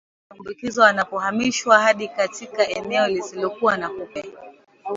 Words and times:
Kupe 0.29 0.41
walioambukizwa 0.41 0.85
wanapohamishwa 0.85 1.79
hadi 1.79 2.07
katika 2.07 2.67
eneo 2.69 3.07
lisilokuwa 3.07 3.77
na 3.77 3.89
kupe 3.89 4.25